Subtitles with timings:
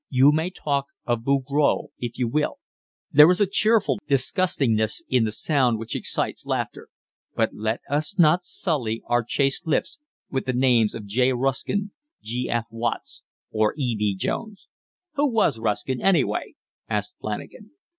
[0.09, 2.57] You may talk of Bouguereau if you will:
[3.11, 6.87] there is a cheerful disgustingness in the sound which excites laughter;
[7.35, 9.99] but let us not sully our chaste lips
[10.31, 11.33] with the names of J.
[11.33, 12.49] Ruskin, G.
[12.49, 12.65] F.
[12.71, 13.95] Watts, or E.
[13.95, 14.15] B.
[14.15, 14.67] Jones."
[15.17, 16.55] "Who was Ruskin anyway?"
[16.89, 17.69] asked Flanagan.